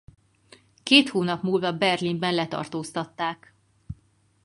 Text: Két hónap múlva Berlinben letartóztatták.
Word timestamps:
Két 0.83 1.09
hónap 1.09 1.43
múlva 1.43 1.71
Berlinben 1.77 2.33
letartóztatták. 2.33 3.53